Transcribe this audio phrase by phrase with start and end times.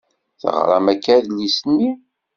[0.41, 1.91] Teɣṛam akka adlis-nni?